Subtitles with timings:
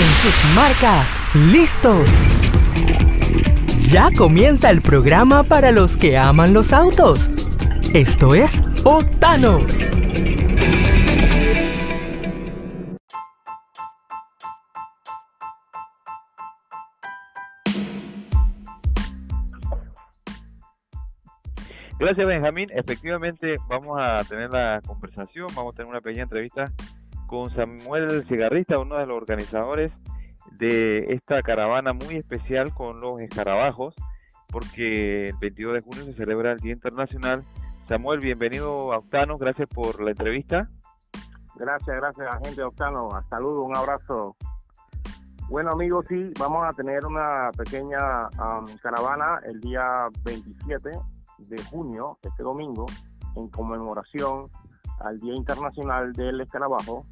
[0.00, 1.10] En sus marcas,
[1.52, 2.08] listos.
[3.90, 7.28] Ya comienza el programa para los que aman los autos.
[7.92, 9.90] Esto es Octanos.
[21.98, 22.70] Gracias Benjamín.
[22.72, 26.72] Efectivamente vamos a tener la conversación, vamos a tener una pequeña entrevista
[27.30, 29.92] con Samuel Cigarrista, uno de los organizadores
[30.58, 33.94] de esta caravana muy especial con los escarabajos,
[34.48, 37.44] porque el 22 de junio se celebra el Día Internacional.
[37.88, 40.68] Samuel, bienvenido a Octano, gracias por la entrevista.
[41.54, 43.08] Gracias, gracias a gente de Octano.
[43.30, 44.36] Saludos, un abrazo.
[45.48, 48.28] Bueno amigos, sí, vamos a tener una pequeña
[48.82, 50.90] caravana el día 27
[51.38, 52.86] de junio, este domingo,
[53.36, 54.50] en conmemoración
[54.98, 57.06] al Día Internacional del Escarabajo,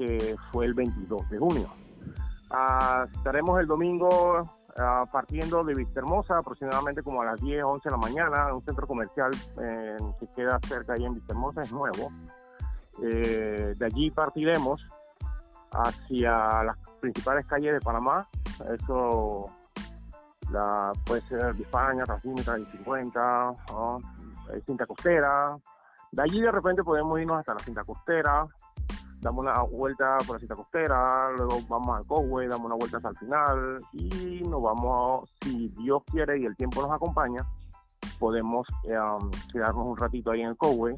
[0.00, 1.68] que fue el 22 de junio.
[2.50, 7.86] Ah, estaremos el domingo ah, partiendo de Vista Hermosa, aproximadamente como a las 10, 11
[7.86, 11.62] de la mañana, en un centro comercial eh, que queda cerca ahí en Vista Hermosa,
[11.62, 12.10] es nuevo.
[13.02, 14.82] Eh, de allí partiremos
[15.70, 18.26] hacia las principales calles de Panamá,
[18.72, 19.52] eso
[20.50, 23.52] la, puede ser de España, Racímica, y 50,
[24.64, 25.58] cinta costera.
[26.10, 28.46] De allí de repente podemos irnos hasta la cinta costera,
[29.20, 33.10] damos una vuelta por la cinta costera, luego vamos al Cowway, damos una vuelta hasta
[33.10, 37.42] el final y nos vamos, si Dios quiere y el tiempo nos acompaña,
[38.18, 40.94] podemos eh, um, quedarnos un ratito ahí en el Cowway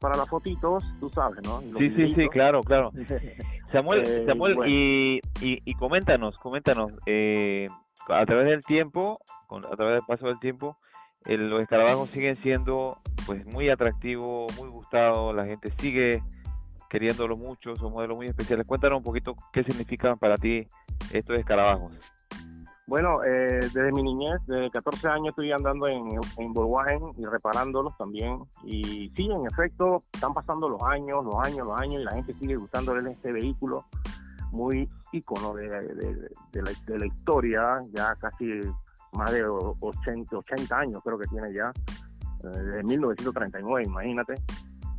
[0.00, 1.60] para las fotitos, tú sabes, ¿no?
[1.78, 2.90] sí, sí, sí, claro, claro.
[3.72, 7.68] Samuel, eh, Samuel y, y, coméntanos, coméntanos, eh,
[8.08, 10.76] a través del tiempo, a través del paso del tiempo,
[11.26, 12.96] los escarabajos siguen siendo
[13.26, 16.22] pues muy atractivos, muy gustados, la gente sigue
[16.90, 18.66] queriéndolo mucho, son modelos muy especiales.
[18.66, 20.66] Cuéntanos un poquito qué significan para ti
[21.12, 21.92] estos escarabajos.
[22.86, 26.02] Bueno, eh, desde mi niñez, desde 14 años estoy andando en,
[26.38, 28.40] en Volkswagen y reparándolos también.
[28.64, 32.34] Y sí, en efecto, están pasando los años, los años, los años y la gente
[32.34, 33.86] sigue gustándole este vehículo
[34.50, 38.60] muy ícono de, la, historia, ya casi
[39.12, 41.70] más de 80, 80 años creo que tiene ya,
[42.42, 44.34] eh, desde 1939, imagínate.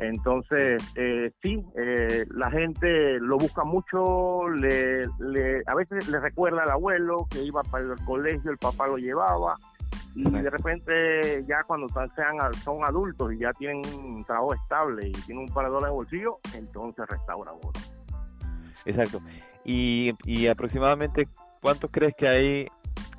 [0.00, 5.04] Entonces, eh, sí, eh, la gente lo busca mucho, le,
[5.66, 9.58] a veces le recuerda al abuelo que iba para el colegio, el papá lo llevaba,
[10.14, 15.12] y de repente ya cuando sean son adultos y ya tienen un trabajo estable y
[15.12, 17.72] tienen un par de dólares en bolsillo, entonces restaura uno.
[18.86, 19.20] Exacto.
[19.66, 21.28] Y, y aproximadamente,
[21.60, 22.66] ¿cuántos crees que hay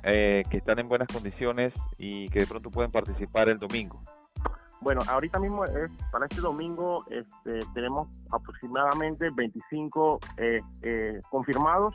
[0.02, 4.02] eh, que están en buenas condiciones y que de pronto pueden participar el domingo?
[4.82, 11.94] Bueno, ahorita mismo es, para este domingo este, tenemos aproximadamente 25 eh, eh, confirmados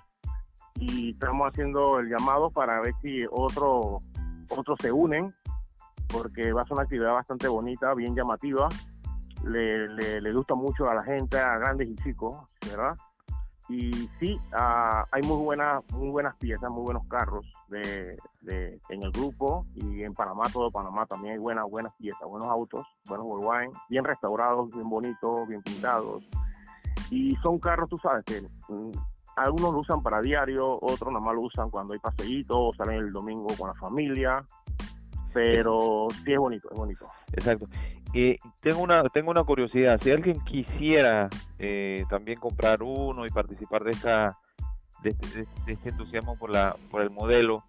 [0.76, 4.04] y estamos haciendo el llamado para ver si otros
[4.50, 5.36] otros se unen
[6.08, 8.70] porque va a ser una actividad bastante bonita, bien llamativa.
[9.44, 12.38] Le, le gusta mucho a la gente, a grandes y chicos,
[12.70, 12.96] ¿verdad?
[13.70, 18.18] Y sí ah, hay muy buenas muy buenas piezas muy buenos carros de,
[18.90, 22.86] en el grupo y en Panamá todo Panamá también hay buenas buenas piezas buenos autos
[23.08, 26.24] buenos Volkswagen bien restaurados bien bonitos bien pintados.
[27.10, 28.92] Y son carros tú sabes que mm,
[29.36, 32.98] algunos lo usan para diario otros nada más lo usan cuando hay paseíto o salen
[32.98, 34.46] el domingo con la familia
[35.38, 37.06] pero sí es bonito es bonito.
[37.32, 37.70] Exacto.
[38.12, 40.02] Y tengo una tengo una curiosidad.
[40.02, 44.40] Si alguien quisiera eh, también comprar uno y participar de esta
[45.04, 45.16] de,
[45.68, 47.64] este entusiasmo por la por el modelo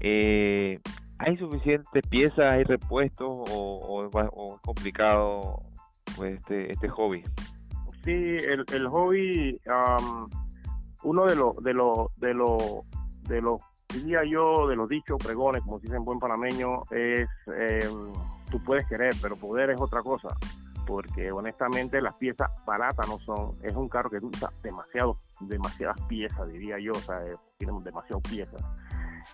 [0.00, 0.80] eh,
[1.16, 5.62] hay suficientes piezas hay repuestos o, es complicado
[6.14, 7.24] pues este este hobby
[8.04, 9.58] sí el, el hobby
[11.02, 12.62] uno de los de los de los
[13.22, 13.62] de los
[13.92, 17.88] diría yo de los dichos pregones como se dice en buen panameño es eh,
[18.50, 20.28] tú puedes querer, pero poder es otra cosa.
[20.86, 26.48] Porque honestamente las piezas baratas no son, es un carro que usa demasiado, demasiadas piezas,
[26.48, 28.62] diría yo, o sea, eh, tiene demasiadas piezas.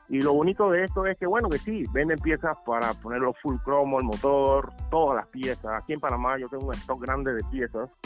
[0.08, 3.56] Y lo bonito de esto es que, bueno, que sí, venden piezas para ponerlo full
[3.64, 5.66] cromo, el motor, todas las piezas.
[5.80, 7.96] Aquí en Panamá yo tengo un stock grande de piezas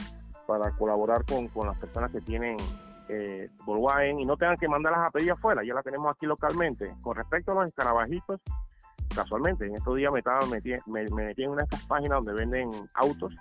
[0.47, 2.59] para colaborar con, con las personas que tienen
[3.09, 6.95] eh, Volkswagen y no tengan que mandarlas a pedir afuera, ya las tenemos aquí localmente.
[7.01, 8.41] Con respecto a los escarabajitos,
[9.15, 12.35] casualmente, en estos días me estaba metí, me, metí en una de estas páginas donde
[12.35, 13.35] venden autos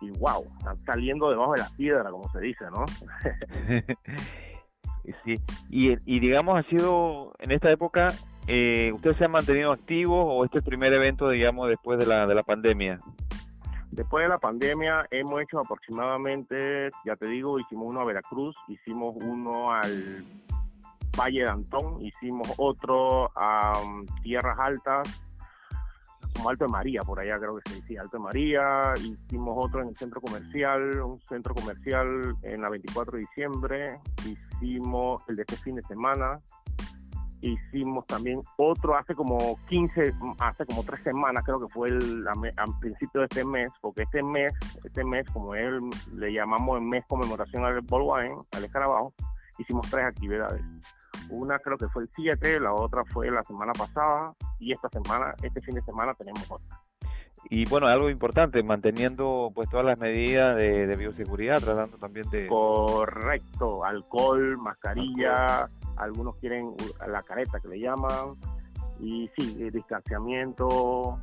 [0.00, 2.84] y wow, están saliendo debajo de las piedras, como se dice, ¿no?
[5.24, 5.40] sí,
[5.70, 8.08] y, digamos, ha sido en esta época,
[8.48, 12.06] eh, ¿usted se ha mantenido activo o este es el primer evento, digamos, después de
[12.06, 13.00] la, de la pandemia?
[13.92, 19.14] Después de la pandemia hemos hecho aproximadamente, ya te digo, hicimos uno a Veracruz, hicimos
[19.20, 20.24] uno al
[21.18, 25.22] Valle de Antón, hicimos otro a um, Tierras Altas,
[26.34, 29.82] como Alto de María, por allá creo que se decía, Alto de María, hicimos otro
[29.82, 35.42] en el centro comercial, un centro comercial en la 24 de diciembre, hicimos el de
[35.42, 36.40] este fin de semana,
[37.42, 42.64] hicimos también otro hace como 15, hace como tres semanas, creo que fue el, a,
[42.80, 44.52] principio de este mes, porque este mes,
[44.84, 45.78] este mes, como él
[46.14, 49.12] le llamamos el mes conmemoración al Wine, al escarabajo,
[49.58, 50.62] hicimos tres actividades.
[51.30, 55.34] Una creo que fue el 7, la otra fue la semana pasada y esta semana,
[55.42, 56.80] este fin de semana tenemos otra.
[57.50, 62.46] Y bueno, algo importante, manteniendo pues todas las medidas de, bioseguridad, tratando también de...
[62.46, 65.66] Correcto, alcohol, mascarilla,
[65.96, 66.74] algunos quieren
[67.06, 68.36] la careta que le llaman,
[69.00, 71.18] y sí, el distanciamiento,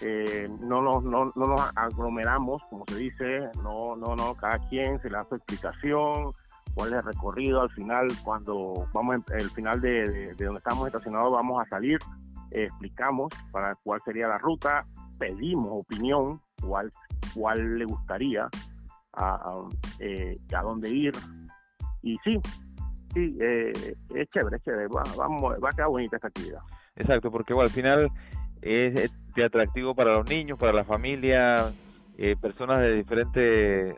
[0.00, 5.00] eh, no, nos, no, no, nos aglomeramos, como se dice, no, no, no, cada quien
[5.02, 6.32] se le hace explicación,
[6.74, 7.60] cuál es el recorrido.
[7.60, 11.98] Al final, cuando vamos, el final de, donde estamos estacionados, vamos a salir,
[12.50, 14.86] explicamos para cuál sería la ruta,
[15.18, 16.90] pedimos opinión, cuál,
[17.34, 18.48] cuál le gustaría,
[19.14, 19.52] a,
[19.98, 21.12] eh, a, dónde ir,
[22.02, 22.40] y sí,
[23.18, 23.72] sí, eh,
[24.14, 26.60] es chévere, es chévere, va, vamos, va a quedar bonita esta actividad.
[26.96, 28.10] Exacto, porque al final
[28.62, 31.72] es de atractivo para los niños, para la familia,
[32.40, 33.96] personas de diferentes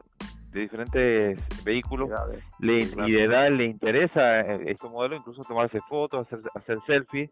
[0.52, 2.10] de diferentes vehículos
[2.58, 7.30] le, y de edad le interesa eh, este modelo, incluso tomarse fotos, hacer, hacer selfies,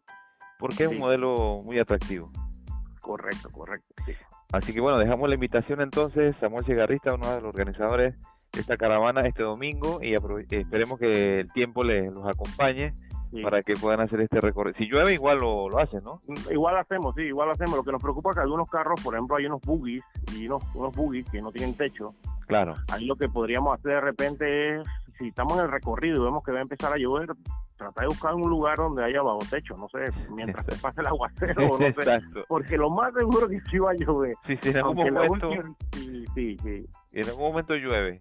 [0.59, 2.31] porque es un modelo muy atractivo.
[3.01, 3.95] Correcto, correcto.
[4.53, 8.15] Así que bueno, dejamos la invitación entonces, Samuel Cigarrista, uno de los organizadores
[8.53, 12.95] esta caravana este domingo, y esperemos que el tiempo les los acompañe
[13.43, 14.77] para que puedan hacer este recorrido.
[14.77, 16.21] Si llueve, igual lo, lo hacen, ¿no?
[16.27, 17.77] Mm, igual lo hacemos, sí, igual lo hacemos.
[17.77, 20.03] Lo que nos preocupa es que algunos carros, por ejemplo, hay unos buggies
[20.35, 22.15] y unos, unos buggies que no tienen techo.
[22.47, 22.75] Claro.
[22.91, 26.43] Ahí lo que podríamos hacer de repente es, si estamos en el recorrido y vemos
[26.43, 27.29] que va a empezar a llover,
[27.77, 31.07] tratar de buscar un lugar donde haya bajo techo, no sé, mientras se pase el
[31.09, 31.95] aguacero, no sé,
[32.49, 34.35] porque lo más seguro es que sí va a llover.
[34.47, 35.51] Sí, sí, momento.
[35.93, 36.87] sí, sí, sí.
[37.21, 38.21] En algún momento llueve.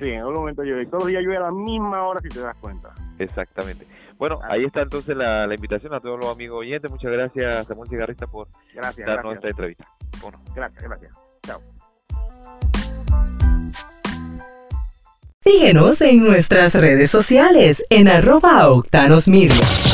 [0.00, 0.86] Sí, en algún momento llueve.
[0.86, 2.92] Todos los días llueve a la misma hora si te das cuenta.
[3.20, 3.86] Exactamente.
[4.18, 6.90] Bueno, ahí está entonces la, invitación a todos los amigos oyentes.
[6.90, 9.86] Muchas gracias, Samuel Cigarrista, por gracias, darnos esta entrevista.
[10.20, 10.40] Bueno.
[10.52, 11.12] Gracias, gracias.
[11.46, 11.60] Chao.
[15.40, 19.93] Síguenos en nuestras redes sociales en arroba Octanos Media.